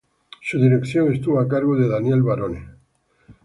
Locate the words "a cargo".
1.39-1.75